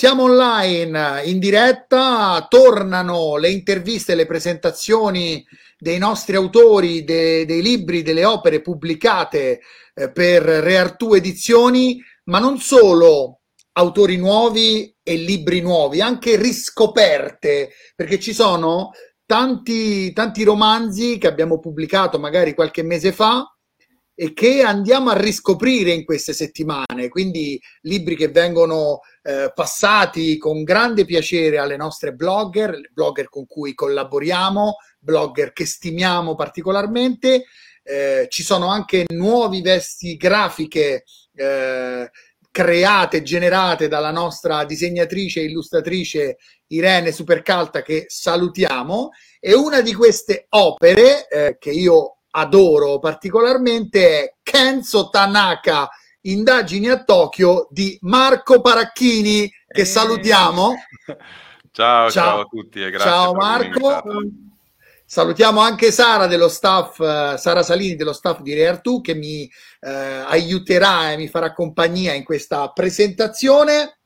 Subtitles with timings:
[0.00, 5.44] Siamo online in diretta, tornano le interviste, le presentazioni
[5.78, 9.60] dei nostri autori, de, dei libri, delle opere pubblicate
[9.92, 13.40] eh, per Reartù Edizioni, ma non solo
[13.72, 18.92] autori nuovi e libri nuovi, anche riscoperte, perché ci sono
[19.26, 23.44] tanti, tanti romanzi che abbiamo pubblicato magari qualche mese fa
[24.20, 30.62] e che andiamo a riscoprire in queste settimane, quindi libri che vengono eh, passati con
[30.62, 37.46] grande piacere alle nostre blogger, blogger con cui collaboriamo, blogger che stimiamo particolarmente.
[37.82, 42.10] Eh, ci sono anche nuovi vesti grafiche eh,
[42.50, 50.44] create, generate dalla nostra disegnatrice e illustratrice Irene Supercalta che salutiamo e una di queste
[50.50, 55.88] opere eh, che io adoro particolarmente è Kenzo Tanaka,
[56.22, 59.84] indagini a Tokyo di Marco Paracchini, che eh.
[59.84, 60.74] salutiamo.
[61.72, 63.10] Ciao, ciao, ciao a tutti e grazie.
[63.10, 64.02] Ciao Marco.
[65.04, 66.96] Salutiamo anche Sara dello staff,
[67.36, 69.48] Sara Salini dello staff di Reartu che mi
[69.80, 73.98] eh, aiuterà e mi farà compagnia in questa presentazione.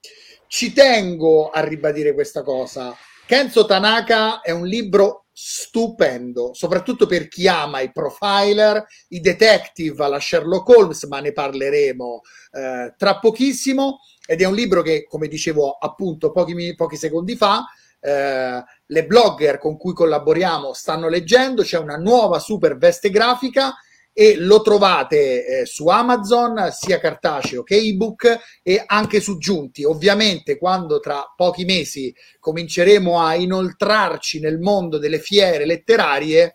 [0.47, 2.94] Ci tengo a ribadire questa cosa.
[3.27, 10.21] Kenzo Tanaka è un libro stupendo, soprattutto per chi ama i profiler, i detective alla
[10.21, 12.21] Sherlock Holmes, ma ne parleremo
[12.53, 13.99] eh, tra pochissimo.
[14.27, 17.65] Ed è un libro che, come dicevo appunto pochi, pochi secondi fa,
[18.01, 21.62] eh, le blogger con cui collaboriamo stanno leggendo.
[21.62, 23.75] C'è una nuova super veste grafica
[24.15, 29.84] e lo trovate eh, su Amazon sia cartaceo che ebook e anche su Giunti.
[29.84, 36.55] Ovviamente quando tra pochi mesi cominceremo a inoltrarci nel mondo delle fiere letterarie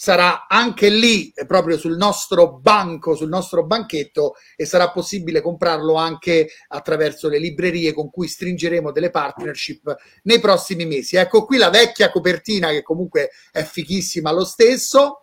[0.00, 5.94] sarà anche lì eh, proprio sul nostro banco, sul nostro banchetto e sarà possibile comprarlo
[5.94, 11.16] anche attraverso le librerie con cui stringeremo delle partnership nei prossimi mesi.
[11.16, 15.20] Ecco qui la vecchia copertina che comunque è fichissima lo stesso.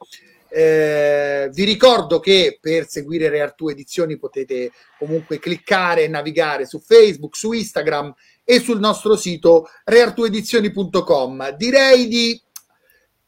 [0.57, 7.35] Eh, vi ricordo che per seguire Reartù Edizioni potete comunque cliccare e navigare su Facebook,
[7.35, 11.57] su Instagram e sul nostro sito reartuedizioni.com.
[11.57, 12.41] Direi di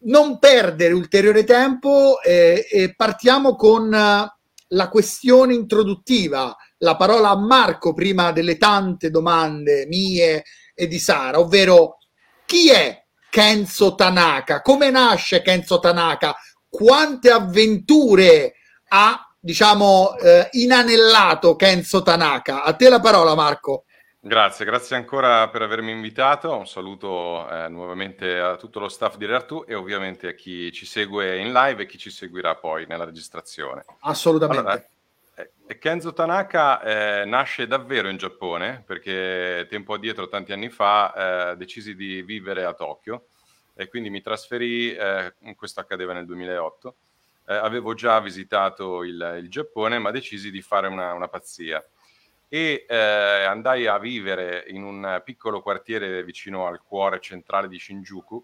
[0.04, 7.94] non perdere ulteriore tempo eh, e partiamo con la questione introduttiva, la parola a Marco
[7.94, 11.98] prima delle tante domande mie e di Sara, ovvero
[12.46, 14.62] chi è Kenzo Tanaka?
[14.62, 16.34] Come nasce Kenzo Tanaka?
[16.78, 18.54] Quante avventure
[18.90, 22.62] ha, diciamo, eh, inanellato Kenzo Tanaka.
[22.62, 23.86] A te la parola, Marco.
[24.20, 26.56] Grazie, grazie ancora per avermi invitato.
[26.56, 30.86] Un saluto eh, nuovamente a tutto lo staff di Reartu e ovviamente a chi ci
[30.86, 33.84] segue in live e chi ci seguirà poi nella registrazione.
[34.02, 34.62] Assolutamente.
[34.62, 34.88] Allora,
[35.66, 41.56] eh, Kenzo Tanaka eh, nasce davvero in Giappone perché tempo addietro, tanti anni fa, eh,
[41.56, 43.30] decisi di vivere a Tokyo
[43.78, 46.96] e quindi mi trasferì, eh, questo accadeva nel 2008,
[47.46, 51.84] eh, avevo già visitato il, il, Giappone ma decisi di fare una, una pazzia.
[52.50, 58.44] E eh, andai a vivere in un piccolo quartiere vicino al cuore centrale di Shinjuku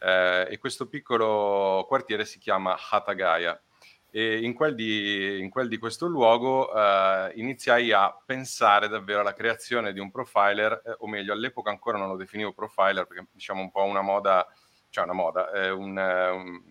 [0.00, 3.60] eh, e questo piccolo quartiere si chiama Hatagaya.
[4.10, 9.34] E in quel di, in quel di questo luogo eh, iniziai a pensare davvero alla
[9.34, 13.60] creazione di un profiler, eh, o meglio all'epoca ancora non lo definivo profiler perché diciamo
[13.60, 14.46] un po' una moda
[14.90, 16.62] cioè una moda, è un, un,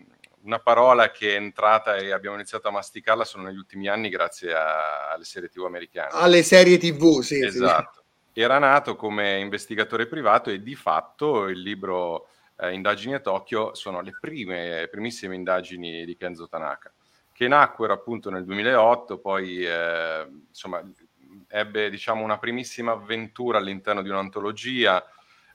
[0.43, 4.53] una parola che è entrata e abbiamo iniziato a masticarla solo negli ultimi anni grazie
[4.53, 6.09] a, alle serie tv americane.
[6.13, 7.43] Alle serie tv, sì.
[7.43, 8.03] Esatto.
[8.31, 8.39] Sì.
[8.41, 12.27] Era nato come investigatore privato e di fatto il libro
[12.59, 16.91] eh, Indagini a Tokyo sono le prime, primissime indagini di Kenzo Tanaka,
[17.31, 20.83] che nacquero appunto nel 2008, poi eh, insomma
[21.49, 25.03] ebbe diciamo una primissima avventura all'interno di un'antologia,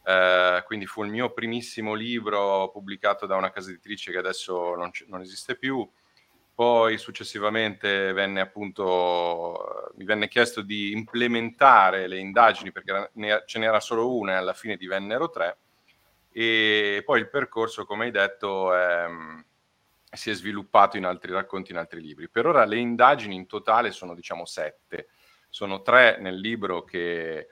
[0.05, 4.91] eh, quindi fu il mio primissimo libro pubblicato da una casa editrice che adesso non,
[4.91, 5.89] c- non esiste più.
[6.55, 13.11] Poi successivamente venne appunto, mi venne chiesto di implementare le indagini perché
[13.47, 15.57] ce n'era solo una e alla fine divennero tre.
[16.31, 19.07] E poi il percorso, come hai detto, è,
[20.13, 22.29] si è sviluppato in altri racconti, in altri libri.
[22.29, 25.09] Per ora le indagini in totale sono diciamo sette.
[25.49, 27.49] Sono tre nel libro che eh,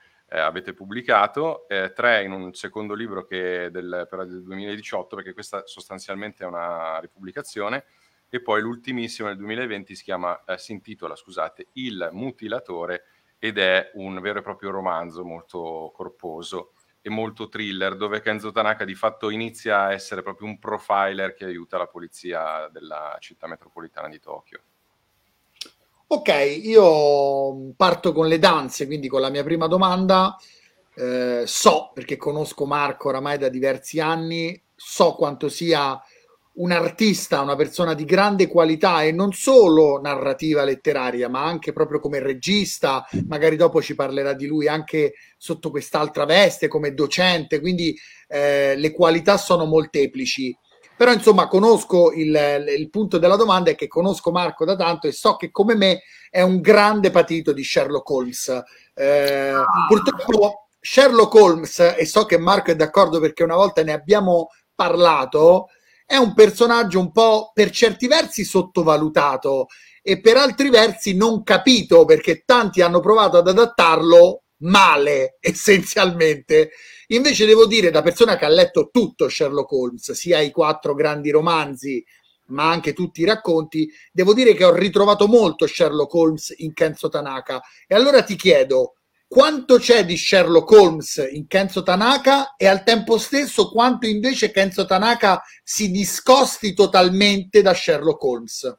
[0.50, 5.32] avete pubblicato, eh, tre in un secondo libro che è del, però del 2018, perché
[5.32, 7.84] questa sostanzialmente è una ripubblicazione,
[8.28, 13.04] e poi l'ultimissimo nel 2020 si, chiama, eh, si intitola scusate, Il mutilatore
[13.38, 18.84] ed è un vero e proprio romanzo molto corposo e molto thriller, dove Kenzo Tanaka
[18.84, 24.08] di fatto inizia a essere proprio un profiler che aiuta la polizia della città metropolitana
[24.08, 24.60] di Tokyo.
[26.12, 26.28] Ok,
[26.62, 30.36] io parto con le danze, quindi con la mia prima domanda.
[30.96, 35.98] eh, so, perché conosco Marco oramai da diversi anni, so quanto sia
[36.54, 42.00] un artista, una persona di grande qualità e non solo narrativa letteraria, ma anche proprio
[42.00, 47.96] come regista, magari dopo ci parlerà di lui anche sotto quest'altra veste come docente, quindi
[48.28, 50.54] eh, le qualità sono molteplici.
[51.00, 55.12] Però insomma conosco il, il punto della domanda è che conosco Marco da tanto e
[55.12, 58.62] so che come me è un grande patito di Sherlock Holmes.
[58.92, 59.64] Eh, ah.
[59.88, 65.68] Purtroppo Sherlock Holmes, e so che Marco è d'accordo perché una volta ne abbiamo parlato,
[66.04, 69.68] è un personaggio un po' per certi versi sottovalutato
[70.02, 76.70] e per altri versi non capito perché tanti hanno provato ad adattarlo male essenzialmente.
[77.08, 81.30] Invece devo dire, da persona che ha letto tutto Sherlock Holmes, sia i quattro grandi
[81.30, 82.04] romanzi,
[82.46, 87.08] ma anche tutti i racconti, devo dire che ho ritrovato molto Sherlock Holmes in Kenzo
[87.08, 87.60] Tanaka.
[87.86, 88.94] E allora ti chiedo,
[89.26, 94.84] quanto c'è di Sherlock Holmes in Kenzo Tanaka e al tempo stesso quanto invece Kenzo
[94.84, 98.76] Tanaka si discosti totalmente da Sherlock Holmes?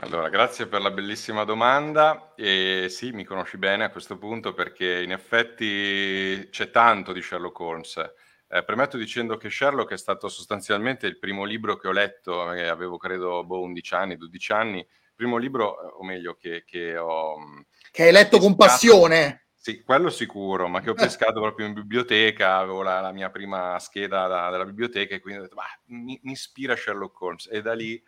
[0.00, 5.02] Allora, grazie per la bellissima domanda e sì, mi conosci bene a questo punto perché
[5.02, 8.12] in effetti c'è tanto di Sherlock Holmes.
[8.48, 12.66] Eh, premetto dicendo che Sherlock è stato sostanzialmente il primo libro che ho letto, eh,
[12.66, 17.36] avevo credo boh, 11 anni, 12 anni, il primo libro, o meglio, che, che ho
[17.90, 19.46] che hai letto con passione.
[19.54, 23.78] Sì, quello sicuro, ma che ho pescato proprio in biblioteca, avevo la, la mia prima
[23.78, 25.56] scheda da, della biblioteca e quindi ho detto,
[25.86, 28.00] mi, mi, ispira Sherlock Holmes e da lì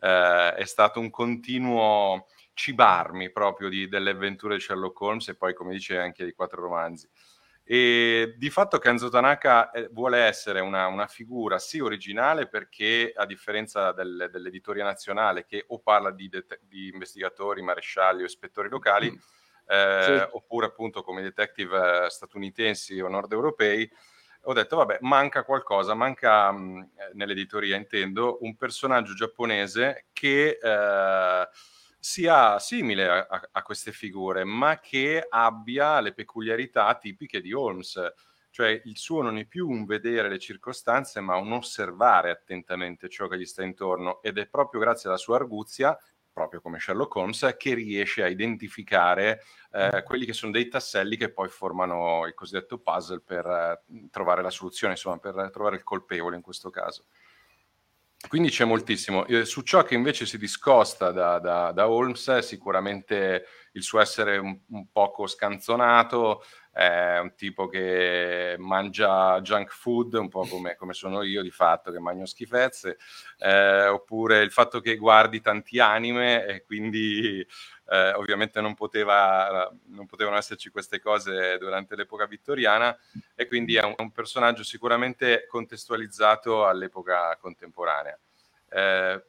[0.00, 5.54] eh, è stato un continuo cibarmi proprio di, delle avventure di Sherlock Holmes e poi,
[5.54, 7.08] come dice, anche di quattro romanzi.
[7.68, 13.26] E di fatto Kenzo Tanaka eh, vuole essere una, una, figura sì originale perché a
[13.26, 19.10] differenza del, dell'editoria nazionale che o parla di, det- di investigatori, marescialli o ispettori locali,
[19.10, 19.16] mm.
[19.66, 20.36] eh, sì.
[20.36, 23.90] oppure appunto come detective eh, statunitensi o nord europei,
[24.46, 26.82] ho detto vabbè manca qualcosa, manca mh, mm,
[27.14, 30.58] nell'editoria intendo un personaggio giapponese che...
[30.62, 31.48] Eh,
[32.06, 38.00] sia simile a, a, queste figure, ma che abbia le peculiarità tipiche di Holmes.
[38.50, 43.26] Cioè il suo non è più un vedere le circostanze, ma un osservare attentamente ciò
[43.26, 45.98] che gli sta intorno ed è proprio grazie alla sua arguzia,
[46.36, 49.42] proprio come Sherlock Holmes, che riesce a identificare
[49.72, 54.42] eh, quelli che sono dei tasselli che poi formano il cosiddetto puzzle per eh, trovare
[54.42, 57.06] la soluzione, insomma, per trovare il colpevole in questo caso.
[58.28, 59.24] Quindi c'è moltissimo.
[59.24, 64.36] Eh, su ciò che invece si discosta da, da, da Holmes, sicuramente il suo essere
[64.36, 66.42] un, un, poco scanzonato,
[66.76, 71.90] è un tipo che mangia junk food, un po' come, come sono io di fatto,
[71.90, 72.98] che mangio schifezze,
[73.38, 77.40] eh, oppure il fatto che guardi tanti anime e quindi
[77.88, 82.94] eh, ovviamente non, poteva, non, potevano esserci queste cose durante l'epoca vittoriana
[83.34, 88.18] e quindi è un, un personaggio sicuramente contestualizzato all'epoca contemporanea.
[88.68, 89.24] Eh,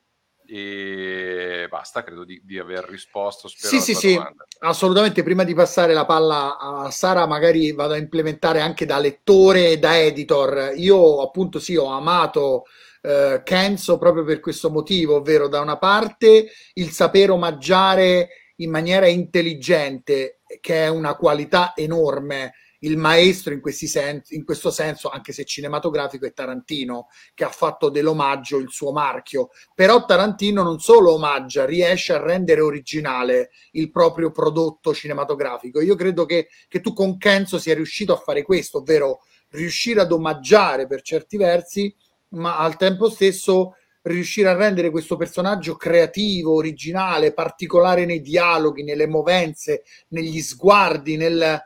[0.48, 3.48] e basta, credo di, di aver risposto.
[3.48, 4.46] Sì, sì, sì, domanda.
[4.60, 5.24] assolutamente.
[5.24, 9.80] Prima di passare la palla a Sara, magari vado a implementare anche da lettore e
[9.80, 10.74] da editor.
[10.76, 12.64] Io, appunto, sì, ho amato
[13.02, 19.08] eh, Kenzo proprio per questo motivo, ovvero da una parte il sapere omaggiare in maniera
[19.08, 22.54] intelligente, che è una qualità enorme.
[22.80, 27.90] Il maestro in, sen- in, questo senso, anche se cinematografico, è Tarantino, che ha fatto
[27.90, 29.50] dell'omaggio il suo marchio.
[29.74, 35.81] Però Tarantino non solo omaggia, riesce a rendere originale il proprio prodotto cinematografico.
[35.81, 40.12] Io credo che, che tu con Kenzo sia riuscito a fare questo, ovvero riuscire ad
[40.12, 41.94] omaggiare per certi versi,
[42.30, 43.76] ma al tempo stesso
[44.07, 51.62] riuscire a rendere questo personaggio creativo, originale, particolare nei dialoghi, nelle movenze, negli sguardi, nel,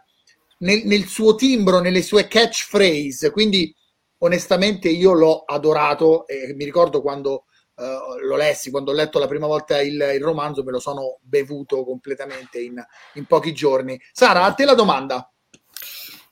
[0.61, 3.31] nel, nel suo timbro, nelle sue catchphrase.
[3.31, 3.73] Quindi,
[4.19, 9.27] onestamente, io l'ho adorato e mi ricordo quando uh, lo lessi, quando ho letto la
[9.27, 13.99] prima volta il, il romanzo, me lo sono bevuto completamente in, in pochi giorni.
[14.11, 15.25] Sara, a te la domanda.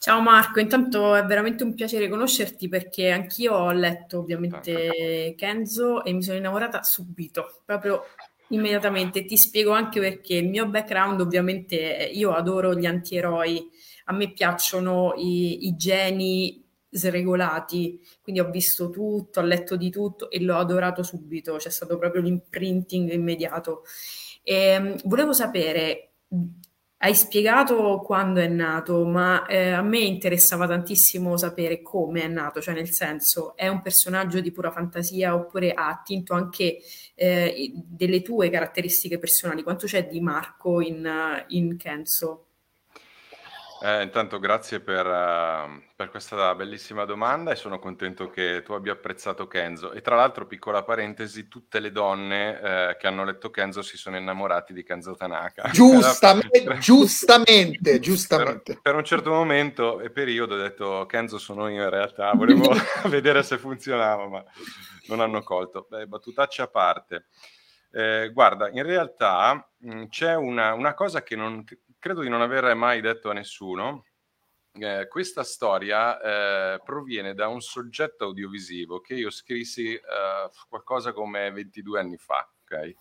[0.01, 6.13] Ciao Marco, intanto è veramente un piacere conoscerti perché anch'io ho letto ovviamente Kenzo e
[6.13, 8.05] mi sono innamorata subito, proprio
[8.47, 9.25] immediatamente.
[9.25, 11.75] Ti spiego anche perché il mio background ovviamente
[12.13, 13.69] io adoro gli antieroi,
[14.09, 20.31] a me piacciono i, i geni sregolati, quindi ho visto tutto, ho letto di tutto
[20.31, 23.83] e l'ho adorato subito, c'è stato proprio l'imprinting immediato.
[24.41, 26.13] E, ehm, volevo sapere
[27.01, 32.59] hai spiegato quando è nato, ma eh, a me interessava tantissimo sapere come è nato,
[32.61, 36.79] cioè nel senso è un personaggio di pura fantasia oppure ha attinto anche
[37.15, 39.63] eh, delle tue caratteristiche personali.
[39.63, 41.07] Quanto c'è di Marco in,
[41.49, 42.48] in Kenzo?
[43.81, 48.91] Eh, intanto grazie per, uh, per, questa bellissima domanda e sono contento che tu abbia
[48.91, 49.93] apprezzato Kenzo.
[49.93, 54.17] E tra l'altro, piccola parentesi, tutte le donne eh, che hanno letto Kenzo si sono
[54.17, 55.69] innamorati di Kenzo Tanaka.
[55.71, 58.73] Giustamente, giustamente, giustamente.
[58.73, 62.73] Per, per, un certo momento e periodo ho detto Kenzo sono io in realtà, volevo
[63.07, 64.43] vedere se funzionava, ma
[65.07, 65.87] non hanno colto.
[65.89, 67.27] Beh, battutaccia a parte.
[67.91, 71.63] Eh, guarda, in realtà mh, c'è una, una cosa che non
[71.99, 74.05] credo di non aver mai detto a nessuno,
[74.73, 76.19] eh, questa storia
[76.73, 80.01] eh, proviene da un soggetto audiovisivo che io scrissi eh,
[80.67, 82.93] qualcosa come 22 anni fa, ok?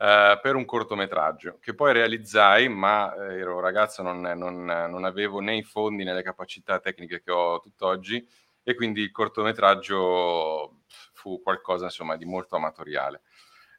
[0.00, 5.40] Uh, per un cortometraggio che poi realizzai, ma eh, ero ragazzo, non, non, non, avevo
[5.40, 8.26] né i fondi né le capacità tecniche che ho tutt'oggi
[8.62, 13.20] e quindi il cortometraggio fu qualcosa insomma di molto amatoriale.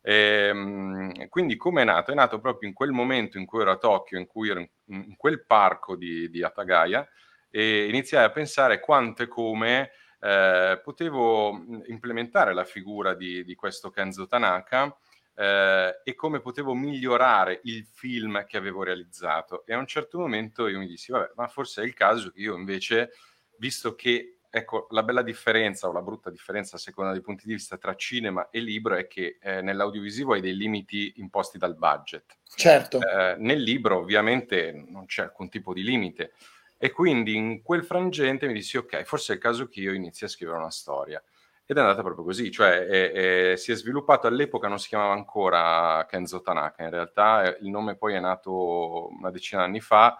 [0.01, 2.11] E, ehm, quindi come è nato?
[2.11, 4.69] È nato proprio in quel momento in cui ero a Tokyo, in cui ero in,
[4.87, 7.07] in quel parco di, di, Atagaya
[7.49, 13.89] e iniziai a pensare quanto e come eh, potevo implementare la figura di, di questo
[13.89, 14.95] Kenzo Tanaka
[15.35, 19.65] eh, e come potevo migliorare il film che avevo realizzato.
[19.65, 22.41] E a un certo momento io mi dissi, vabbè, ma forse è il caso che
[22.41, 23.11] io invece,
[23.57, 27.53] visto che ecco, la bella differenza o la brutta differenza a seconda dei punti di
[27.53, 32.37] vista tra cinema e libro è che eh, nell'audiovisivo hai dei limiti imposti dal budget.
[32.53, 32.99] Certo.
[32.99, 36.33] Eh, nel libro ovviamente non c'è alcun tipo di limite
[36.77, 40.25] e quindi in quel frangente mi dissi ok, forse è il caso che io inizi
[40.25, 41.23] a scrivere una storia.
[41.63, 43.11] Ed è andata proprio così, cioè è,
[43.51, 47.69] è, si è sviluppato all'epoca, non si chiamava ancora Kenzo Tanaka, in realtà eh, il
[47.69, 50.19] nome poi è nato una decina di anni fa,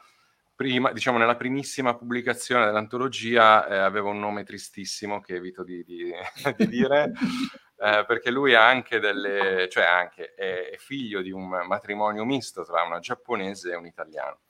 [0.62, 6.14] prima, diciamo nella primissima pubblicazione dell'antologia eh, aveva un nome tristissimo che evito di, di,
[6.56, 7.14] di dire,
[7.82, 12.64] eh, perché lui ha anche delle, cioè anche, è, è, figlio di un matrimonio misto
[12.64, 14.42] tra una giapponese e un italiano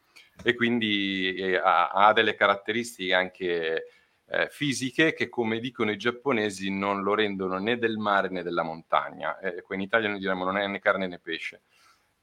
[0.44, 3.86] e quindi eh, ha, ha, delle caratteristiche anche
[4.28, 8.64] eh, fisiche che come dicono i giapponesi non lo rendono né del mare né della
[8.64, 11.62] montagna, eh, in Italia noi diremmo non è né carne né pesce.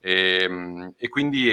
[0.00, 1.48] E, ehm, e quindi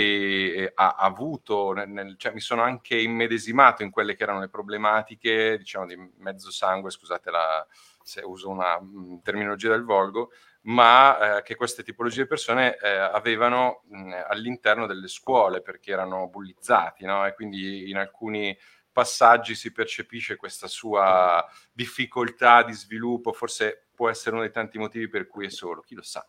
[0.56, 4.50] eh, ha, ha, avuto, nel, cioè, mi sono anche immedesimato in quelle che erano le
[4.50, 7.66] problematiche, diciamo, di mezzo sangue, scusate la,
[8.04, 10.32] se uso una mh, terminologia del volgo,
[10.64, 16.28] ma eh, che queste tipologie di persone eh, avevano mh, all'interno delle scuole perché erano
[16.28, 17.25] bullizzati, no?
[17.25, 18.56] E quindi in alcuni
[18.92, 25.10] passaggi si percepisce questa sua difficoltà di sviluppo, forse può essere uno dei tanti motivi
[25.10, 26.25] per cui è solo, chi lo sa.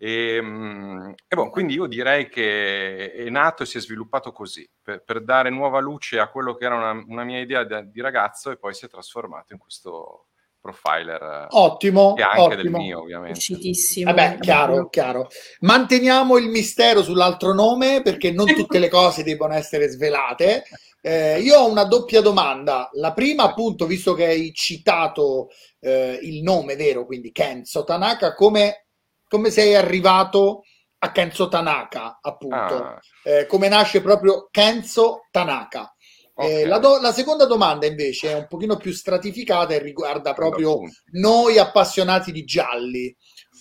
[0.00, 4.68] E, ehm, e bon, quindi io direi che è nato e si è sviluppato così,
[4.80, 8.00] per, per dare nuova luce a quello che era una, una mia idea di, di,
[8.00, 10.28] ragazzo e poi si è trasformato in questo
[10.60, 11.48] profiler.
[11.50, 12.14] Ottimo.
[12.16, 12.62] E anche ottimo.
[12.62, 13.38] del mio, ovviamente.
[13.38, 14.12] Uscitissimo.
[14.12, 15.28] Vabbè, chiaro, chiaro.
[15.60, 20.62] Manteniamo il mistero sull'altro nome perché non tutte le cose devono essere svelate.
[21.00, 22.88] Eh, io ho una doppia domanda.
[22.94, 25.48] La prima, appunto, visto che hai citato
[25.80, 28.87] eh, il nome vero, quindi Kenzo Tanaka, come
[29.28, 30.62] come sei arrivato
[31.00, 33.00] a Kenzo Tanaka, appunto, ah.
[33.22, 35.94] eh, come nasce proprio Kenzo Tanaka.
[36.34, 36.62] Eh, okay.
[36.62, 40.80] Eh, la, do- la, seconda domanda invece è un pochino più stratificata e riguarda proprio
[41.12, 43.14] noi appassionati di gialli,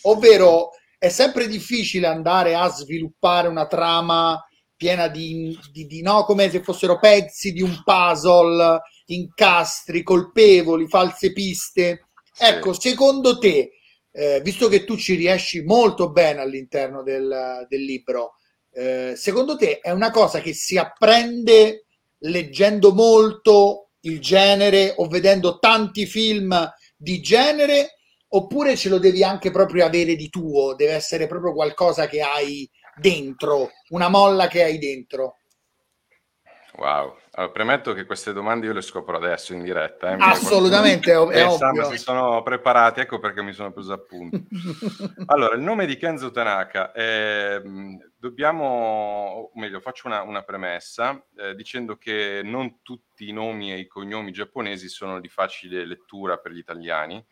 [0.03, 4.41] ovvero è sempre difficile andare a sviluppare una trama
[4.75, 11.33] piena di, di, di no, come se fossero pezzi di un puzzle, incastri, colpevoli, false
[11.33, 12.09] piste.
[12.38, 13.71] Ecco, secondo te
[14.17, 18.33] eh, visto che tu ci riesci molto bene all'interno del, del libro,
[18.71, 21.86] eh, secondo te è una cosa che si apprende
[22.21, 27.97] leggendo molto il genere o vedendo tanti film di genere
[28.29, 32.67] oppure ce lo devi anche proprio avere di tuo, deve essere proprio qualcosa che hai
[32.95, 35.38] dentro, una molla che hai dentro?
[36.74, 40.12] Wow, allora, premetto che queste domande io le scopro adesso in diretta.
[40.12, 41.91] Eh, Assolutamente, è, è ovvio.
[41.91, 44.41] Si sono preparati, ecco perché mi sono preso appunto.
[45.27, 47.62] allora, il nome di Kenzo Tanaka, eh,
[48.17, 53.77] dobbiamo, o meglio, faccio una, una premessa eh, dicendo che non tutti i nomi e
[53.77, 57.24] i cognomi giapponesi sono di facile lettura per gli italiani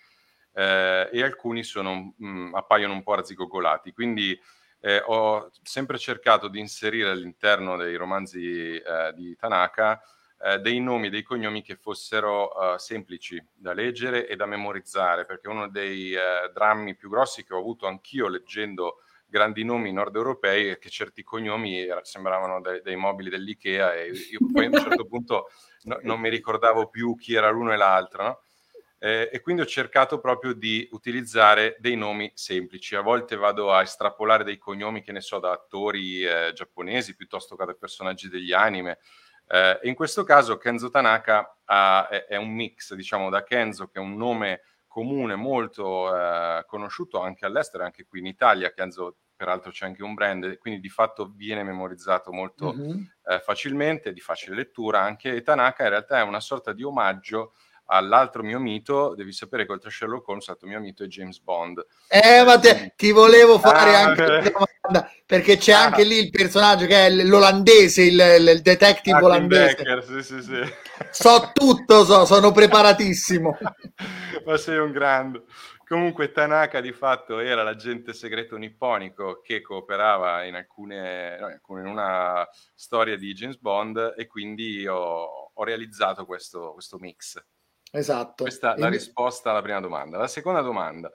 [0.54, 4.40] eh, e alcuni sono, mh, mm, appaiono un po' arzigogolati, quindi
[4.86, 10.00] eh, ho sempre cercato di inserire all'interno dei romanzi eh, di Tanaka
[10.40, 15.48] eh, dei nomi, dei cognomi che fossero eh, semplici da leggere e da memorizzare, perché
[15.48, 20.68] uno dei eh, drammi più grossi che ho avuto anch'io leggendo grandi nomi nord europei
[20.68, 25.06] è che certi cognomi sembravano dei, dei mobili dell'IKEA e io poi a un certo
[25.10, 25.48] punto
[25.86, 28.40] no, non mi ricordavo più chi era l'uno e l'altro, no?
[28.98, 32.96] Eh, e quindi ho cercato proprio di utilizzare dei nomi semplici.
[32.96, 37.56] A volte vado a estrapolare dei cognomi, che ne so, da attori eh, giapponesi piuttosto
[37.56, 39.00] che da personaggi degli anime.
[39.48, 44.00] Eh, in questo caso Kenzo Tanaka ha, è, è, un mix, diciamo, da Kenzo, che
[44.00, 48.72] è un nome comune molto eh, conosciuto anche all'estero, anche qui in Italia.
[48.72, 53.02] Kenzo, peraltro, c'è anche un brand, quindi di fatto viene memorizzato molto mm-hmm.
[53.26, 55.02] eh, facilmente, di facile lettura.
[55.02, 57.54] Anche Tanaka in realtà è una sorta di omaggio
[57.88, 61.40] all'altro mio mito, devi sapere che oltre a Sherlock Holmes, l'altro mio mito è James
[61.40, 61.86] Bond.
[62.08, 65.84] Eh, ma te, ti volevo fare ah, anche una domanda, perché c'è ah.
[65.86, 69.76] anche lì il personaggio che è l'olandese, il, il detective ah, olandese.
[69.76, 70.62] Becker, sì, sì, sì.
[71.12, 73.58] So tutto, so, sono preparatissimo.
[74.46, 75.44] ma sei un grande.
[75.88, 82.48] Comunque Tanaka di fatto era l'agente segreto nipponico che cooperava in alcune, no, in una
[82.74, 87.40] storia di James Bond e quindi ho, ho realizzato questo, questo mix.
[87.96, 88.44] Esatto.
[88.44, 90.18] Questa è la risposta alla prima domanda.
[90.18, 91.12] La seconda domanda.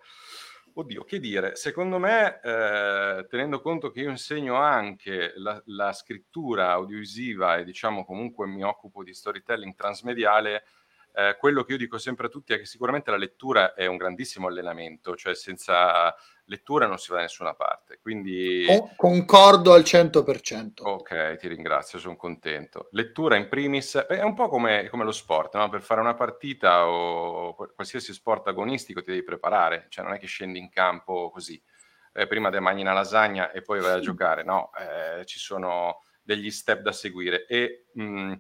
[0.73, 1.57] Oddio, che dire?
[1.57, 8.05] Secondo me, eh, tenendo conto che io insegno anche la, la, scrittura audiovisiva e diciamo
[8.05, 10.65] comunque mi occupo di storytelling transmediale,
[11.13, 13.97] eh, quello che io dico sempre a tutti è che sicuramente la lettura è un
[13.97, 16.15] grandissimo allenamento, cioè senza
[16.51, 18.01] lettura non si va da nessuna parte.
[18.03, 18.67] Quindi...
[18.97, 20.83] Concordo al 100%.
[20.83, 22.89] Ok, ti ringrazio, sono contento.
[22.91, 25.69] Lettura in primis è un po' come, come lo sport, no?
[25.69, 30.27] per fare una partita o qualsiasi sport agonistico ti devi preparare, cioè non è che
[30.27, 31.63] scendi in campo così,
[32.13, 36.03] eh, prima te mangi una lasagna e poi vai a giocare, no, eh, ci sono
[36.21, 37.87] degli step da seguire e...
[37.95, 38.33] Mh, mm,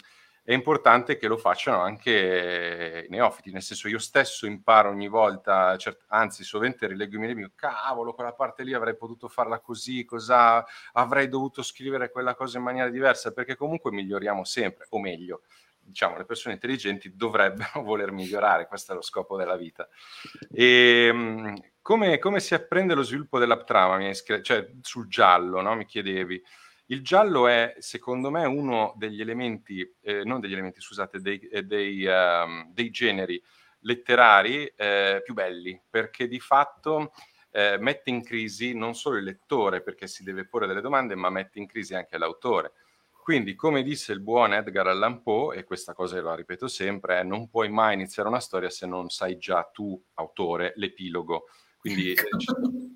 [0.50, 5.76] è importante che lo facciano anche i neofiti, nel senso io stesso imparo ogni volta,
[5.76, 10.04] cert- anzi sovente rileggo i miei libri, cavolo, quella parte lì avrei potuto farla così,
[10.04, 15.42] cosa avrei dovuto scrivere quella cosa in maniera diversa, perché comunque miglioriamo sempre, o meglio,
[15.78, 19.88] diciamo, le persone intelligenti dovrebbero voler migliorare, questo è lo scopo della vita.
[20.50, 25.76] E ehm, come, come si apprende lo sviluppo della trama, cioè sul giallo, no?
[25.76, 26.42] mi chiedevi.
[26.90, 31.62] Il giallo è, secondo me, uno degli elementi, eh, non degli elementi, scusate, dei, eh,
[31.62, 33.40] dei, um, dei generi
[33.82, 37.12] letterari eh, più belli, perché di fatto
[37.52, 41.30] eh, mette in crisi non solo il lettore, perché si deve porre delle domande, ma
[41.30, 42.72] mette in crisi anche l'autore.
[43.22, 47.22] Quindi, come disse il buon Edgar Allan Poe, e questa cosa la ripeto sempre, è
[47.22, 51.44] non puoi mai iniziare una storia se non sai già tu, autore, l'epilogo.
[51.78, 52.26] Quindi, ecco,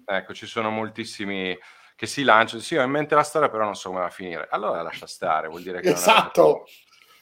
[0.05, 1.57] ecco ci sono moltissimi
[1.95, 4.11] che si lancia, sì, ho in mente la storia, però non so come va a
[4.11, 4.49] finire.
[4.51, 5.91] Allora lascia stare, vuol dire che...
[5.91, 6.67] Esatto,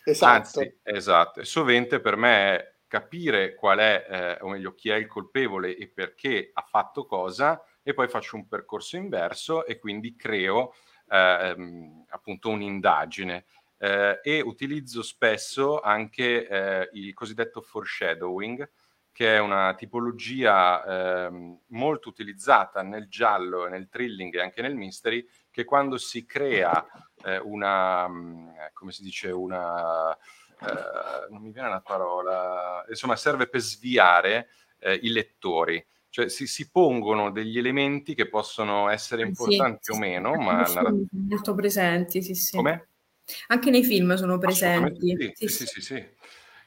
[0.04, 0.32] esatto.
[0.32, 1.44] Anzi, esatto.
[1.44, 5.88] Sovente per me è capire qual è, eh, o meglio, chi è il colpevole e
[5.88, 10.74] perché ha fatto cosa, e poi faccio un percorso inverso e quindi creo
[11.08, 13.44] eh, appunto un'indagine.
[13.78, 18.70] Eh, e utilizzo spesso anche eh, il cosiddetto foreshadowing,
[19.12, 25.24] che è una tipologia eh, molto utilizzata nel giallo, nel thrilling e anche nel mystery,
[25.50, 26.84] che quando si crea
[27.24, 33.48] eh, una, mm, come si dice, una, eh, non mi viene la parola, insomma serve
[33.48, 34.48] per sviare
[34.78, 35.84] eh, i lettori.
[36.08, 40.66] Cioè si, si, pongono degli elementi che possono essere importanti sì, o meno, ma...
[40.66, 42.56] Sono molto presenti, sì, sì.
[42.56, 42.88] Come?
[43.46, 45.16] Anche nei film sono presenti.
[45.34, 45.66] Sì, sì, sì.
[45.66, 46.06] sì, sì.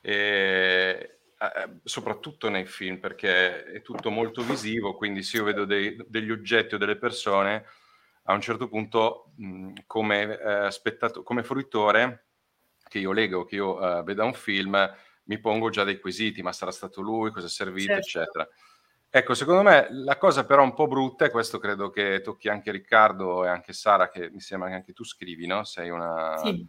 [0.01, 5.98] E, eh, soprattutto nei film, perché è tutto molto visivo, quindi se io vedo dei,
[6.08, 7.65] degli oggetti o delle persone,
[8.24, 12.26] a un certo punto, mh, come, eh, spettato- come fruitore,
[12.88, 14.78] che io leggo, che io uh, veda un film,
[15.24, 18.08] mi pongo già dei quesiti, ma sarà stato lui, cosa è servito, certo.
[18.08, 18.50] eccetera.
[19.10, 22.71] Ecco, secondo me la cosa però un po' brutta, e questo credo che tocchi anche
[22.71, 25.63] Riccardo e anche Sara, che mi sembra che anche tu scrivi, no?
[25.63, 26.65] Sei una, sì.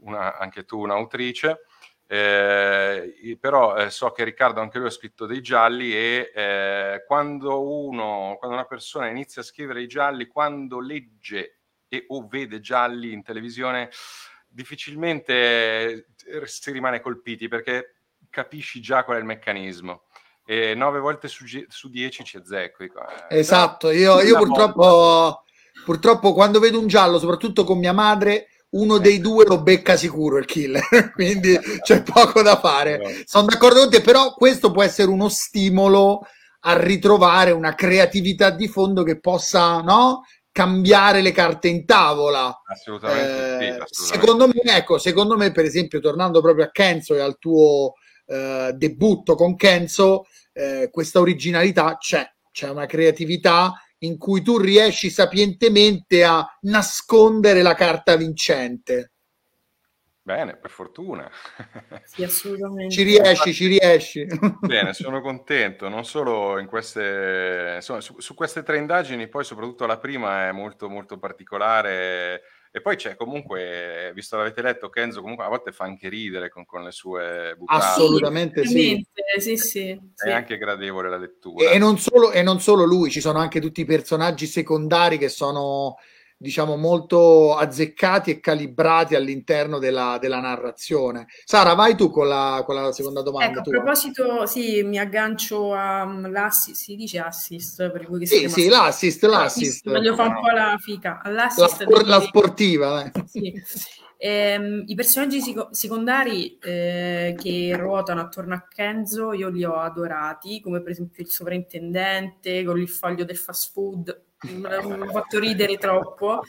[0.00, 1.60] una anche tu un'autrice.
[2.10, 7.62] Eh, però eh, so che Riccardo anche lui ha scritto dei gialli e eh, quando
[7.62, 13.12] uno, quando una persona inizia a scrivere i gialli, quando legge e o vede gialli
[13.12, 13.90] in televisione,
[14.48, 15.34] difficilmente
[16.24, 17.96] eh, si rimane colpiti perché
[18.30, 20.04] capisci già qual è il meccanismo.
[20.46, 22.84] E nove volte su, su dieci ci azzecco.
[22.84, 25.42] Dico, eh, esatto, io, io purtroppo,
[25.84, 30.38] purtroppo quando vedo un giallo, soprattutto con mia madre, uno dei due lo becca sicuro
[30.38, 30.82] il killer,
[31.14, 33.22] quindi c'è poco da fare.
[33.24, 36.26] Sono d'accordo con te, però questo può essere uno stimolo
[36.60, 42.62] a ritrovare una creatività di fondo che possa no, cambiare le carte in tavola.
[42.66, 43.94] Assolutamente, eh, sì, assolutamente.
[43.94, 47.94] Secondo me, ecco, secondo me, per esempio, tornando proprio a Kenzo e al tuo
[48.26, 55.10] eh, debutto con Kenzo, eh, questa originalità c'è, c'è una creatività in cui tu riesci
[55.10, 59.12] sapientemente a nascondere la carta vincente.
[60.28, 61.30] Bene, per fortuna.
[62.04, 62.92] Sì, assolutamente.
[62.94, 64.26] Ci riesci, ci riesci.
[64.60, 69.86] Bene, sono contento, non solo in queste, insomma, su, su, queste tre indagini, poi soprattutto
[69.86, 75.44] la prima è molto, molto particolare, E poi c'è comunque, visto l'avete letto, Kenzo comunque
[75.44, 77.84] a volte fa anche ridere con, con le sue buttate.
[77.84, 79.06] Assolutamente sì.
[79.38, 80.30] sì, sì, È sì.
[80.30, 81.70] anche gradevole la lettura.
[81.70, 85.28] E non, solo, e non solo lui, ci sono anche tutti i personaggi secondari che
[85.28, 85.96] sono
[86.40, 91.26] diciamo molto azzeccati e calibrati all'interno della, della narrazione.
[91.44, 93.58] Sara, vai tu con la, con la seconda domanda.
[93.58, 98.68] Ecco, a proposito, sì, mi aggancio all'assist, si dice assist per voi che Sì, sì,
[98.68, 99.90] l'assist, l'assist.
[99.90, 101.20] Voglio fare un po' la fica.
[101.24, 103.04] La, All'assist spor- la sportiva.
[103.04, 103.12] eh.
[103.28, 103.52] Sì.
[104.20, 110.82] Ehm, I personaggi secondari eh, che ruotano attorno a Kenzo io li ho adorati, come
[110.82, 116.42] per esempio il sovrintendente con il foglio del fast food, mi ha fatto ridere troppo.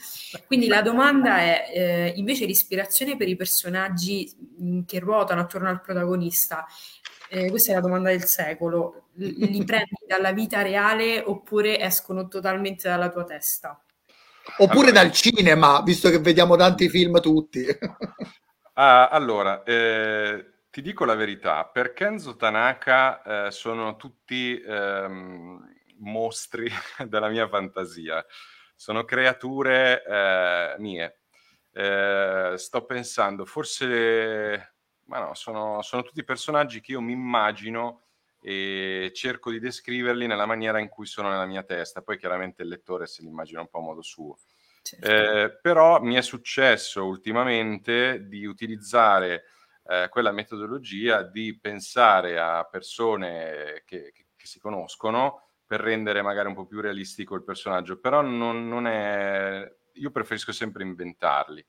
[0.45, 5.81] Quindi la domanda è, eh, invece l'ispirazione per i personaggi mh, che ruotano attorno al
[5.81, 6.65] protagonista,
[7.29, 12.27] eh, questa è la domanda del secolo, L- li prendi dalla vita reale oppure escono
[12.27, 13.81] totalmente dalla tua testa?
[14.57, 15.03] Oppure Allora.
[15.03, 17.65] dal cinema, visto che vediamo tanti film tutti.
[18.73, 26.69] Ah, allora, eh, ti dico la verità, per Kenzo Tanaka eh, sono tutti ehm, mostri
[27.07, 28.25] della mia fantasia,
[28.75, 31.21] sono creature eh, mie.
[31.71, 38.03] Eh, sto pensando, forse, ma no, sono, sono tutti personaggi che io mi immagino
[38.41, 42.69] e cerco di descriverli nella maniera in cui sono nella mia testa, poi chiaramente il
[42.69, 44.37] lettore se li immagina un po' a modo suo.
[44.81, 45.05] Certo.
[45.05, 49.43] Eh, però mi è successo ultimamente di utilizzare
[49.85, 56.47] eh, quella metodologia di pensare a persone che, che- che si conoscono per rendere magari
[56.47, 59.71] un po' più realistico il personaggio, però non, non è...
[59.93, 61.63] Io preferisco sempre inventarli.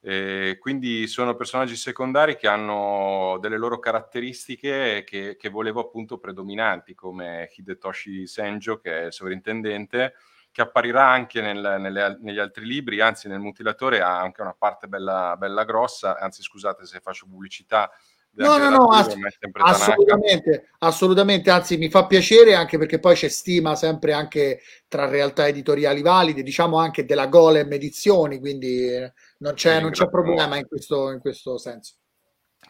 [0.00, 6.94] Eh, quindi sono personaggi secondari che hanno delle loro caratteristiche che, che volevo appunto predominanti,
[6.94, 10.14] come Hidetoshi Senjo, che è il sovrintendente,
[10.50, 14.88] che apparirà anche nel- nelle- negli altri libri, anzi nel mutilatore ha anche una parte
[14.88, 17.90] bella, bella grossa, anzi scusate se faccio pubblicità.
[18.36, 19.16] No, no, no, ass-
[19.54, 25.46] assolutamente, assolutamente, anzi mi fa piacere anche perché poi c'è stima sempre anche tra realtà
[25.48, 30.66] editoriali valide, diciamo anche della Golem Edizioni, quindi eh, non c'è, non c'è problema in
[30.68, 31.94] questo, in questo senso.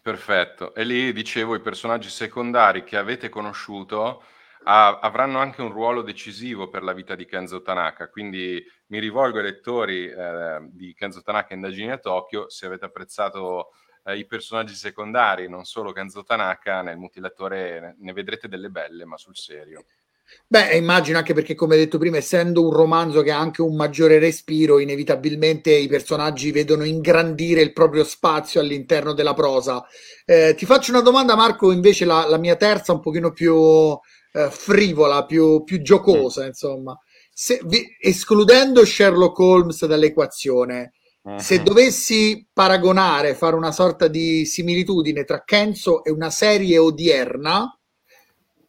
[0.01, 0.73] Perfetto.
[0.73, 4.23] E lì dicevo, i personaggi secondari che avete conosciuto
[4.69, 9.45] avranno anche un ruolo decisivo per la vita di Kenzo Tanaka, quindi mi rivolgo ai
[9.45, 13.71] lettori eh, di Kenzo Tanaka Indagini a Tokyo, se avete apprezzato
[14.07, 19.17] eh, i personaggi secondari, non solo Kenzo Tanaka, nel mutilatore ne, vedrete delle belle, ma
[19.17, 19.85] sul serio.
[20.47, 24.19] Beh, immagino anche perché, come detto prima, essendo un romanzo che ha anche un maggiore
[24.19, 29.85] respiro, inevitabilmente i personaggi vedono ingrandire il proprio spazio all'interno della prosa.
[30.25, 33.55] Eh, ti faccio una domanda, Marco, invece la, la mia terza, un pochino più
[34.33, 36.99] eh, frivola, più, più giocosa, insomma.
[37.33, 40.93] Se, vi- escludendo Sherlock Holmes dall'equazione,
[41.35, 47.77] se dovessi paragonare, fare una sorta di similitudine tra Kenzo e una serie odierna,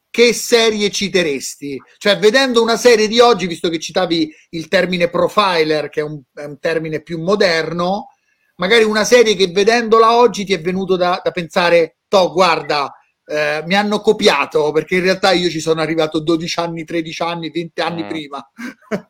[0.09, 1.79] che serie citeresti?
[1.97, 6.19] Cioè, vedendo una serie di oggi, visto che citavi il termine profiler, che è un,
[6.33, 8.07] è un termine più moderno,
[8.55, 12.91] magari una serie che vedendola oggi ti è venuto da, da pensare, to, guarda,
[13.25, 17.51] eh, mi hanno copiato, perché in realtà io ci sono arrivato 12 anni, 13 anni,
[17.51, 18.07] 20 anni Mm.
[18.07, 18.51] prima.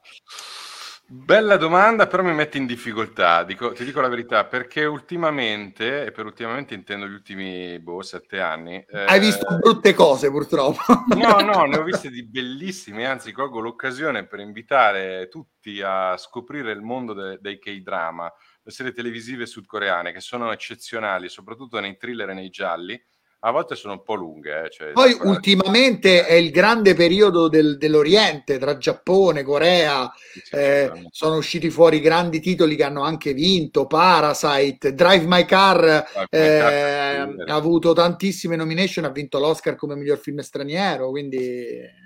[1.10, 6.12] Bella domanda, però mi metti in difficoltà, dico- ti dico la verità, perché ultimamente, e
[6.12, 10.82] per ultimamente intendo gli ultimi boh, sette anni, Hai eh, visto brutte cose, purtroppo.
[11.16, 16.74] No, no, ne ho viste di bellissime, anzi colgo l'occasione per invitare tutti a scoprire
[16.74, 18.30] il mondo de- dei K-drama,
[18.62, 23.02] le serie televisive sudcoreane, che sono eccezionali, soprattutto nei thriller e nei gialli.
[23.48, 24.66] A volte sono un po' lunghe.
[24.66, 30.12] eh, cioè, Poi ultimamente è il grande periodo del- dell'Oriente tra Giappone, Corea,
[30.52, 36.60] eh, sono usciti fuori grandi titoli che hanno anche vinto, Parasite, Drive My Car eh,
[36.60, 42.06] ha avuto tantissime nomination, ha vinto l'Oscar come miglior film straniero, quindi...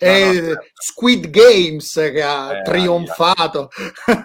[0.00, 0.64] No, no, Eh, certo.
[0.74, 3.70] Squid Games che ha Eh, trionfato.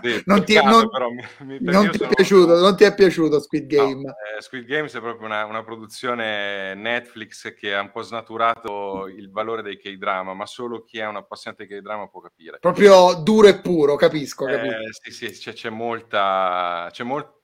[0.01, 2.93] Sì, non ti, peccato, non- però mi- non ti è sono- piaciuto, non ti è
[2.93, 4.09] piaciuto Squid No, Game?
[4.37, 9.31] eh, Squid Games è proprio una, una produzione Netflix che ha un po' snaturato il
[9.31, 12.57] valore dei K-drama, ma solo chi è un appassionante di K-drama può capire.
[12.59, 14.75] Proprio duro e puro, capisco, capisco.
[14.75, 17.35] Eh, sì, sì, c'è, c'è molta, c'è molta.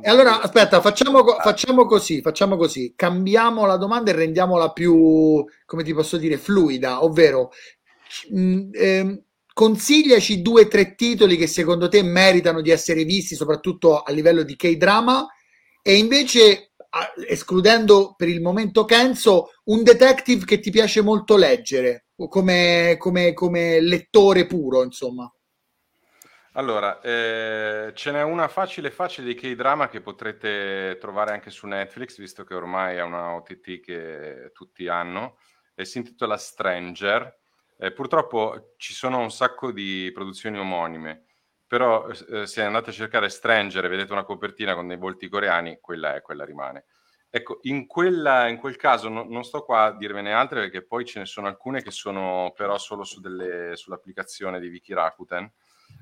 [0.00, 5.82] E allora, aspetta, facciamo, facciamo così, facciamo così, cambiamo la domanda e rendiamola più, come
[5.82, 7.50] ti posso dire, fluida, ovvero
[8.30, 14.00] mh, ehm, consigliaci due o tre titoli che secondo te meritano di essere visti, soprattutto
[14.02, 15.26] a livello di K-drama,
[15.82, 16.72] e invece,
[17.28, 23.32] escludendo per il momento Kenzo, un detective che ti piace molto leggere, o come, come-
[23.34, 25.30] come lettore puro, insomma.
[26.54, 32.18] Allora, eh, ce n'è una facile facile di K-drama che potrete trovare anche su Netflix,
[32.18, 35.38] visto che ormai è una OTT che tutti hanno,
[35.74, 37.38] e si intitola Stranger.
[37.78, 41.24] Eh, purtroppo ci sono un sacco di produzioni omonime,
[41.66, 45.78] però eh, se andate a cercare Stranger e vedete una copertina con dei volti coreani,
[45.80, 46.84] quella è, quella rimane.
[47.30, 51.06] Ecco, in, quella, in quel caso no, non sto qua a dirvene altre perché poi
[51.06, 55.50] ce ne sono alcune che sono però solo su delle, sull'applicazione di Wiki Rakuten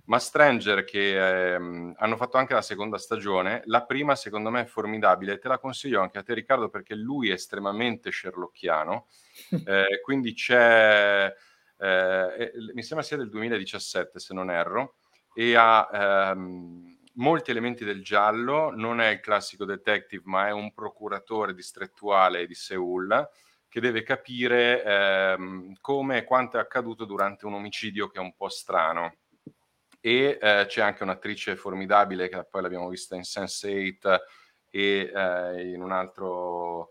[0.05, 4.67] ma Stranger che ehm, hanno fatto anche la seconda stagione, la prima secondo me è
[4.67, 9.07] formidabile, te la consiglio anche a te Riccardo perché lui è estremamente sherlockiano,
[9.67, 11.33] eh, quindi c'è,
[11.79, 14.97] eh, mi sembra sia del 2017 se non erro,
[15.35, 15.89] e ha
[16.33, 22.47] ehm, molti elementi del giallo, non è il classico detective ma è un procuratore distrettuale
[22.47, 23.29] di Seoul
[23.69, 28.35] che deve capire ehm, come e quanto è accaduto durante un omicidio che è un
[28.35, 29.15] po' strano
[30.01, 34.19] e eh, c'è anche un'attrice formidabile che poi l'abbiamo vista in Sense8
[34.71, 36.91] e eh, in un altro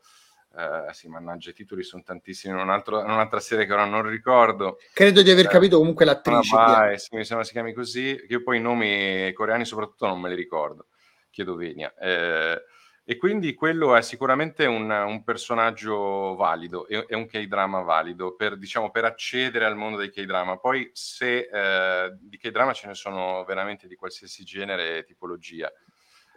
[0.55, 3.85] eh, sì, mannaggia, i titoli sono tantissimi, in, un altro, in, un'altra serie che ora
[3.85, 4.77] non ricordo.
[4.93, 6.55] Credo di aver eh, capito comunque l'attrice.
[6.55, 10.07] Ah, vai, sì, mi sembra si chiami così, che io poi i nomi coreani soprattutto
[10.07, 10.87] non me li ricordo,
[11.29, 11.93] chiedo venia.
[11.95, 12.61] Eh,
[13.09, 18.55] e quindi quello è sicuramente un, un personaggio valido, è, è un K-drama valido per,
[18.55, 20.57] diciamo, per accedere al mondo dei K-drama.
[20.57, 25.73] Poi se eh, di K-drama ce ne sono veramente di qualsiasi genere e tipologia.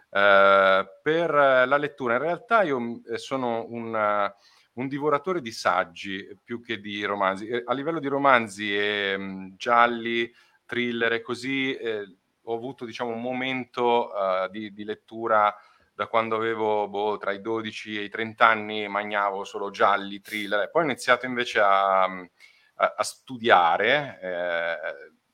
[0.09, 4.33] Eh, per la lettura, in realtà io eh, sono un,
[4.73, 7.49] un, divoratore di saggi più che di romanzi.
[7.49, 10.33] Eh, a livello di romanzi e mh, gialli,
[10.65, 14.09] thriller e così, eh, ho avuto diciamo, un momento
[14.49, 15.55] di, di lettura
[15.93, 20.69] da quando avevo boh, tra i 12 e i 30 anni magnavo solo gialli, thriller,
[20.69, 24.77] poi ho iniziato invece a, a, a studiare eh,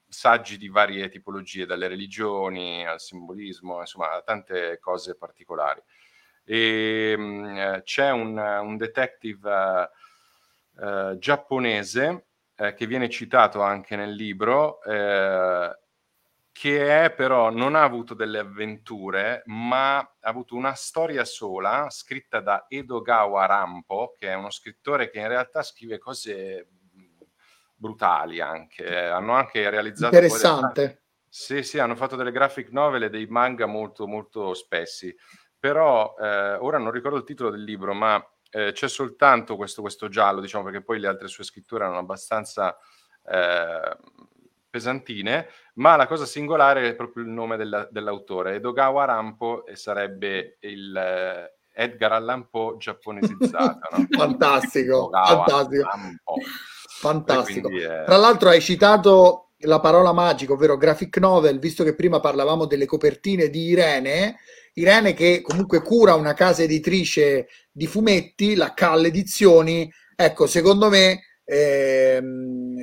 [0.10, 5.82] saggi di varie tipologie, dalle religioni al simbolismo, insomma, tante cose particolari.
[6.43, 9.89] E, mh, mm, c'è un, un detective
[10.74, 15.80] uh, giapponese eh, che viene citato anche nel libro, eh,
[16.60, 22.41] che è però non ha avuto delle avventure, ma ha avuto una storia sola scritta
[22.41, 26.67] da Edogawa Rampo, che è uno scrittore che in realtà scrive cose
[27.74, 29.06] brutali anche.
[29.06, 30.13] Hanno anche realizzato...
[30.13, 30.82] Interessante.
[30.82, 31.02] Delle...
[31.30, 35.15] Sì, sì, hanno fatto delle graphic novel e dei manga molto, molto spessi.
[35.58, 40.10] Però eh, ora non ricordo il titolo del libro, ma eh, c'è soltanto questo, questo,
[40.10, 42.78] giallo, diciamo, perché poi le altre sue scritture erano abbastanza...
[43.26, 43.98] Eh,
[44.69, 48.55] pesantine, ma la cosa singolare è proprio il nome della, dell'autore.
[48.55, 53.79] Edogawa Rampo sarebbe il eh, Edgar Allan Poe giapponesizzato.
[53.91, 54.08] No?
[54.17, 55.89] fantastico, fantastico.
[56.99, 57.69] fantastico.
[57.69, 58.03] È...
[58.05, 62.86] Tra l'altro hai citato la parola magica, ovvero graphic novel, visto che prima parlavamo delle
[62.86, 64.38] copertine di Irene,
[64.73, 71.23] Irene che comunque cura una casa editrice di fumetti, la Cal Edizioni, ecco, secondo me
[71.52, 72.22] eh,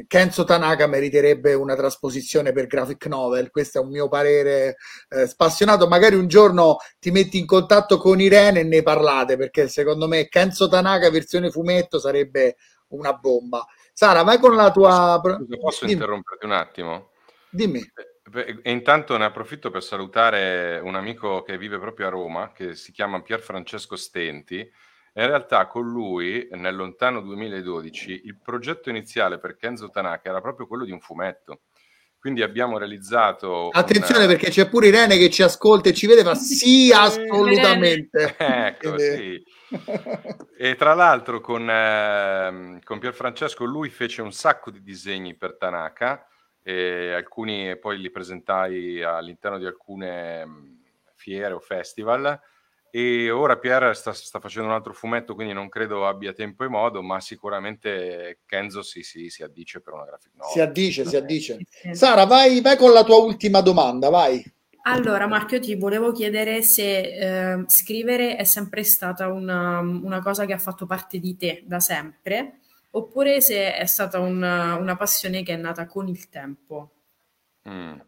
[0.09, 4.77] Kenzo Tanaka meriterebbe una trasposizione per graphic novel, questo è un mio parere
[5.09, 9.69] eh, spassionato, magari un giorno ti metti in contatto con Irene e ne parlate, perché
[9.69, 12.57] secondo me Kenzo Tanaka versione fumetto sarebbe
[12.89, 13.65] una bomba.
[13.93, 15.21] Sara, vai con la tua...
[15.23, 15.93] Scusa, posso Dimmi.
[15.93, 17.11] interromperti un attimo?
[17.49, 17.79] Dimmi.
[18.35, 22.75] Eh, e intanto ne approfitto per salutare un amico che vive proprio a Roma, che
[22.75, 24.69] si chiama Pier Francesco Stenti,
[25.23, 30.67] in realtà con lui, nel lontano 2012, il progetto iniziale per Kenzo Tanaka era proprio
[30.67, 31.63] quello di un fumetto.
[32.19, 33.69] Quindi abbiamo realizzato...
[33.71, 34.35] Attenzione una...
[34.35, 38.35] perché c'è pure Irene che ci ascolta e ci vede, ma sì, assolutamente.
[38.37, 39.43] ecco, sì.
[40.59, 46.27] E tra l'altro con, eh, con Pierfrancesco lui fece un sacco di disegni per Tanaka,
[46.63, 50.81] e alcuni poi li presentai all'interno di alcune
[51.15, 52.39] fiere o festival
[52.99, 56.69] e ora Pierre sta, sta, facendo un altro fumetto, quindi non credo abbia tempo e
[56.69, 60.53] modo, ma sicuramente Kenzo si, si, si addice per una graphic novel.
[60.53, 61.59] Si addice, si addice.
[61.93, 64.43] Sara, vai, vai con la tua ultima domanda, vai.
[64.85, 70.55] Allora, Marco, ti volevo chiedere se eh, scrivere è sempre stata una, una, cosa che
[70.55, 72.61] ha fatto parte di te da sempre,
[72.93, 76.93] oppure se è stata una, una passione che è nata con il tempo.
[77.69, 77.99] Mm.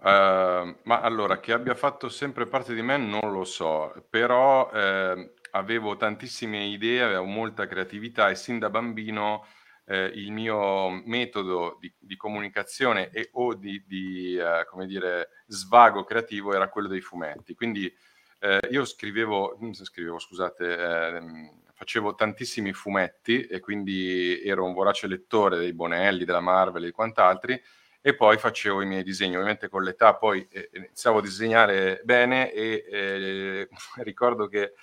[0.00, 5.32] Uh, ma allora, che abbia fatto sempre parte di me non lo so, però eh,
[5.52, 9.44] avevo tantissime idee, avevo molta creatività e sin da bambino
[9.86, 16.04] eh, il mio metodo di, di comunicazione e o di, di eh, come dire, svago
[16.04, 17.54] creativo era quello dei fumetti.
[17.54, 17.92] Quindi
[18.40, 25.58] eh, io scrivevo, scrivevo, scusate, ehm, facevo tantissimi fumetti e quindi ero un vorace lettore
[25.58, 27.60] dei Bonelli, della Marvel e quant'altri
[28.00, 29.34] e poi facevo i miei disegni.
[29.34, 33.68] Ovviamente con l'età poi eh, iniziavo a disegnare bene e eh,
[34.02, 34.74] ricordo che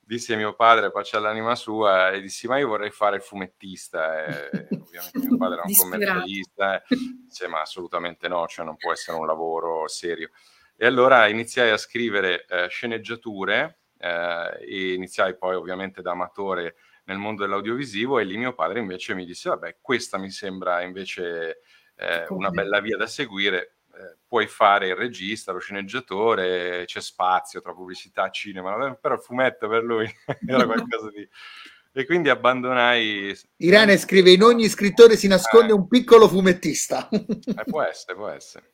[0.00, 4.24] dissi a mio padre, pace all'anima sua, e dissi ma io vorrei fare il fumettista.
[4.24, 6.96] E, ovviamente mio padre era un commercialista, e
[7.26, 10.30] dice ma assolutamente no, cioè non può essere un lavoro serio.
[10.76, 17.18] E allora iniziai a scrivere eh, sceneggiature eh, e iniziai poi ovviamente da amatore nel
[17.18, 21.60] mondo dell'audiovisivo e lì mio padre invece mi disse vabbè questa mi sembra invece
[21.96, 27.60] eh, una bella via da seguire eh, puoi fare il regista, lo sceneggiatore, c'è spazio
[27.60, 30.10] tra pubblicità, cinema, però il fumetto per lui
[30.46, 31.28] era qualcosa di...
[31.94, 33.38] E quindi abbandonai...
[33.56, 35.74] Irene scrive, in ogni scrittore si nasconde eh.
[35.74, 37.06] un piccolo fumettista.
[37.12, 38.72] Eh, può essere, può essere.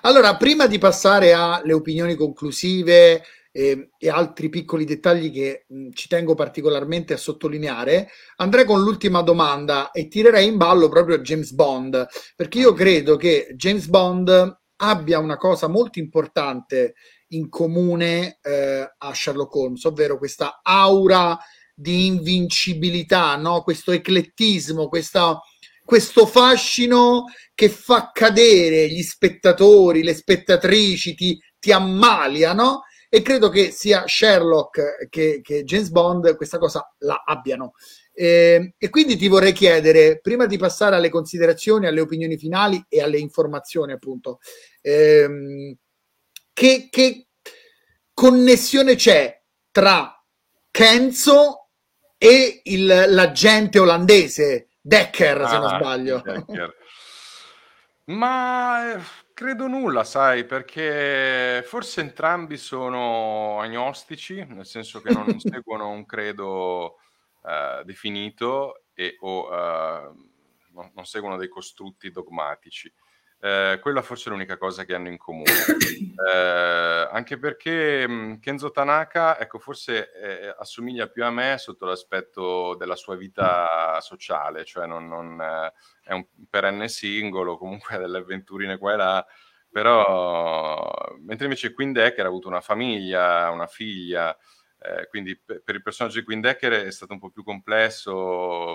[0.00, 3.22] Allora, prima di passare alle opinioni conclusive,
[3.56, 9.22] e, e altri piccoli dettagli che mh, ci tengo particolarmente a sottolineare, andrei con l'ultima
[9.22, 15.20] domanda e tirerei in ballo proprio James Bond, perché io credo che James Bond abbia
[15.20, 16.94] una cosa molto importante
[17.28, 21.38] in comune eh, a Sherlock Holmes, ovvero questa aura
[21.72, 23.62] di invincibilità, no?
[23.62, 25.38] questo eclettismo, questa,
[25.84, 32.82] questo fascino che fa cadere gli spettatori, le spettatrici, ti, ti ammalia, no?
[33.14, 37.74] E credo che sia Sherlock che, che James Bond questa cosa la abbiano.
[38.12, 43.00] Eh, e quindi ti vorrei chiedere, prima di passare alle considerazioni, alle opinioni finali e
[43.02, 44.40] alle informazioni, appunto,
[44.80, 45.76] ehm,
[46.52, 47.28] che, che,
[48.12, 50.20] connessione c'è tra
[50.72, 51.68] Kenzo
[52.18, 56.20] e il, l'agente olandese Decker, se non ah, sbaglio?
[56.20, 56.74] Decker.
[58.06, 59.00] Ma
[59.36, 66.98] Credo nulla, sai, perché forse entrambi sono agnostici, nel senso che non seguono un credo
[67.44, 70.12] eh, definito e o eh,
[70.70, 72.92] non, non seguono dei costrutti dogmatici.
[73.44, 75.44] Eh, quella forse è l'unica cosa che hanno in comune.
[76.24, 82.76] Eh, anche perché mh, Kenzo Tanaka, ecco, forse eh, assomiglia più a me sotto l'aspetto
[82.76, 85.72] della sua vita sociale, cioè non, non, eh,
[86.04, 89.26] è un perenne singolo, comunque ha delle avventurine qua e là,
[89.70, 94.34] però mentre invece Queen Decker ha avuto una famiglia, una figlia,
[94.78, 98.72] eh, quindi per, per il personaggio di Queen Decker è stato un po' più complesso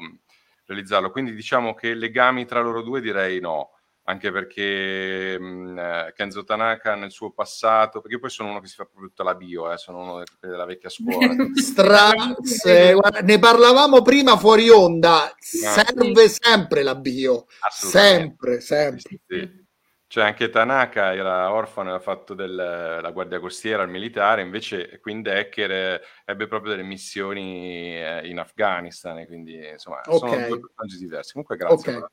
[0.66, 3.79] realizzarlo, quindi diciamo che legami tra loro due direi no
[4.10, 8.68] anche perché mh, mm, eh, Kenzo Tanaka nel suo passato, perché poi sono uno che
[8.68, 11.36] si fa proprio tutta la bio, eh, sono uno della vecchia scuola.
[11.54, 19.00] Stra- se, guarda, ne parlavamo prima fuori onda, ah, serve sempre la bio, sempre, sempre.
[19.00, 19.68] Sì, sì.
[20.12, 25.22] Cioè anche Tanaka era orfano e ha fatto della guardia costiera al militare, invece Queen
[25.22, 30.30] Decker eh, ebbe proprio delle missioni eh, in Afghanistan, quindi insomma okay.
[30.30, 31.34] sono due personaggi diversi.
[31.34, 31.96] Comunque grazie.
[31.96, 32.10] Okay.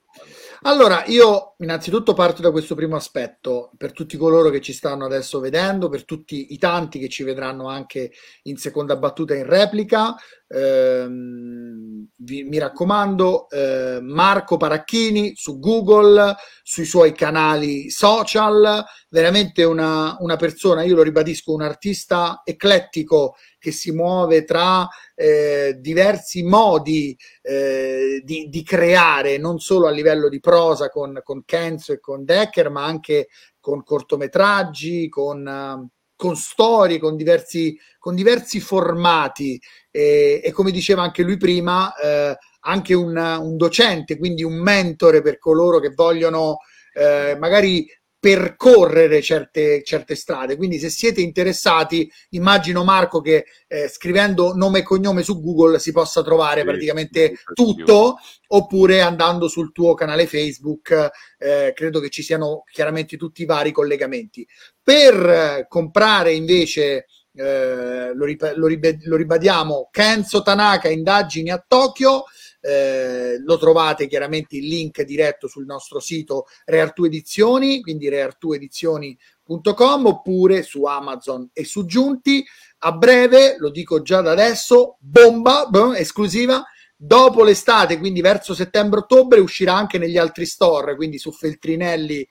[0.65, 5.41] Allora, io innanzitutto parto da questo primo aspetto, per tutti coloro che ci stanno adesso
[5.41, 10.15] vedendo, per tutti i tanti che ci vedranno anche in seconda battuta in replica,
[10.49, 20.17] ehm, vi, mi raccomando, eh, Marco Paracchini su Google, sui suoi canali social, veramente una,
[20.21, 27.17] una persona, io lo ribadisco, un artista eclettico che si muove tra eh, diversi modi
[27.43, 32.25] eh, di, di, creare, non solo a livello di prosa con, con Kenzo e con
[32.25, 39.61] Decker, ma anche con cortometraggi, con, con storie, con diversi, con diversi formati.
[39.91, 45.23] E, e, come diceva anche lui prima, eh, anche un, un, docente, quindi un mentore
[45.23, 46.59] per coloro che vogliono
[46.95, 47.87] eh, magari
[48.27, 50.57] percorrere certe, certe strade.
[50.57, 55.93] Quindi, se siete interessati, immagino Marco che eh, scrivendo nome e cognome su Google si
[55.93, 58.17] possa trovare sì, praticamente sì, tutto,
[58.49, 61.09] oppure andando sul tuo canale Facebook,
[61.39, 64.45] eh, credo che ci siano chiaramente tutti i vari collegamenti.
[64.83, 67.07] Per eh, comprare invece.
[67.39, 72.25] Eh, lo, rip- lo, rib- lo ribadiamo Kenzo Tanaka indagini a Tokyo
[72.67, 80.63] eh, lo trovate chiaramente il link diretto sul nostro sito Reartu Edizioni, quindi reartuedizioni.com oppure
[80.63, 82.45] su Amazon e su Giunti.
[82.79, 86.65] A breve, lo dico già da adesso, bomba, boom, esclusiva,
[86.97, 92.27] dopo l'estate, quindi verso settembre-ottobre, uscirà anche negli altri store, quindi su Feltrinelli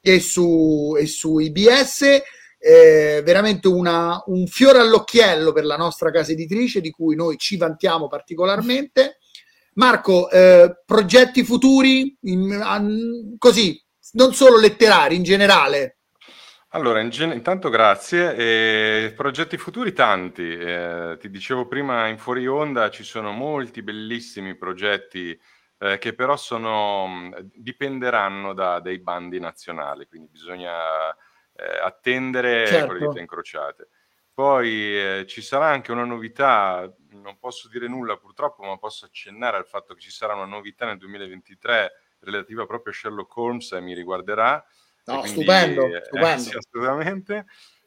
[0.00, 2.02] e su, e su IBS.
[2.62, 7.56] Eh, veramente una, un fiore all'occhiello per la nostra casa editrice di cui noi ci
[7.56, 9.19] vantiamo particolarmente
[9.80, 16.00] Marco, eh, progetti futuri, in, an, così, non solo letterari, in generale.
[16.72, 18.36] Allora, in gen- intanto grazie.
[18.36, 20.52] E progetti futuri tanti.
[20.52, 25.40] Eh, ti dicevo prima in fuori onda ci sono molti bellissimi progetti
[25.78, 31.08] eh, che però sono, dipenderanno da dei bandi nazionali, quindi bisogna
[31.54, 32.86] eh, attendere certo.
[32.86, 33.88] con le dita incrociate.
[34.40, 39.58] Poi eh, ci sarà anche una novità, non posso dire nulla purtroppo, ma posso accennare
[39.58, 43.82] al fatto che ci sarà una novità nel 2023 relativa proprio a Sherlock Holmes e
[43.82, 44.64] mi riguarderà.
[45.04, 46.40] No, quindi, stupendo, eh, stupendo.
[46.40, 47.44] Sì, assolutamente.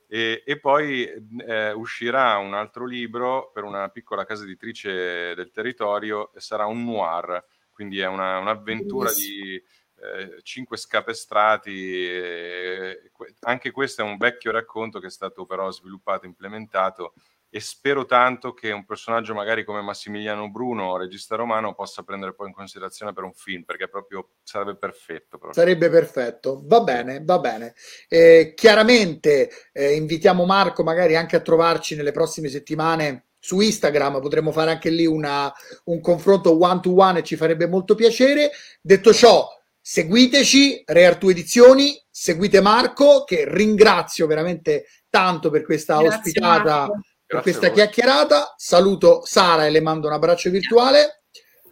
[0.08, 6.32] E, e poi eh, uscirà un altro libro per una piccola casa editrice del territorio,
[6.36, 9.60] e sarà un noir, quindi è una, un'avventura di
[10.04, 12.08] eh, cinque scapestrati.
[12.08, 17.14] Eh, anche questo è un vecchio racconto che è stato però sviluppato, implementato
[17.56, 22.47] e spero tanto che un personaggio magari come Massimiliano Bruno, regista romano, possa prendere poi
[22.47, 25.38] in considerazione per un film, perché proprio sarebbe perfetto.
[25.38, 25.54] Proprio.
[25.54, 27.76] Sarebbe perfetto, va bene, va bene.
[28.08, 34.51] Eh, chiaramente eh, invitiamo Marco magari anche a trovarci nelle prossime settimane su Instagram, potremmo
[34.51, 38.49] fare anche lì una, un confronto one to one e ci farebbe molto piacere.
[38.82, 39.47] Detto ciò,
[39.84, 46.76] seguiteci, Reartu Edizioni, seguite Marco, che ringrazio veramente tanto per questa Grazie, ospitata.
[46.88, 47.02] Marco
[47.34, 48.54] per questa chiacchierata.
[48.58, 51.24] Saluto Sara e le mando un abbraccio virtuale.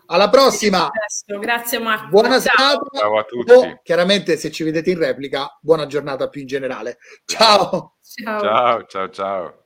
[0.07, 0.89] Alla prossima.
[1.39, 2.09] Grazie Marco.
[2.09, 2.82] Buona serata.
[2.91, 3.51] Ciao a tutti.
[3.51, 6.97] O, chiaramente se ci vedete in replica, buona giornata più in generale.
[7.26, 7.95] Ciao.
[8.01, 9.09] Ciao ciao ciao.
[9.09, 9.61] ciao.